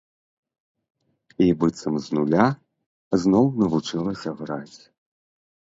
І 1.45 1.49
быццам 1.63 1.93
з 2.05 2.19
нуля 2.19 2.45
зноў 3.27 3.45
навучылася 3.65 4.29
граць. 4.41 4.77